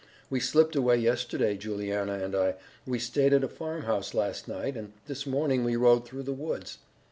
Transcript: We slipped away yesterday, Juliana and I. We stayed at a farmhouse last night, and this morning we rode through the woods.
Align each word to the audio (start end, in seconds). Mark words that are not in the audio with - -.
We 0.31 0.39
slipped 0.39 0.75
away 0.75 0.97
yesterday, 0.97 1.57
Juliana 1.57 2.13
and 2.25 2.33
I. 2.35 2.55
We 2.87 2.97
stayed 2.97 3.33
at 3.33 3.43
a 3.43 3.47
farmhouse 3.47 4.15
last 4.15 4.47
night, 4.47 4.75
and 4.75 4.93
this 5.05 5.27
morning 5.27 5.63
we 5.63 5.75
rode 5.75 6.07
through 6.07 6.23
the 6.23 6.33
woods. 6.33 6.79